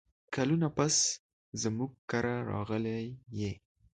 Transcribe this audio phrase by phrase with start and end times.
[0.35, 0.95] کلونه پس
[1.61, 2.99] زموږ کره راغلې
[3.39, 3.51] یې!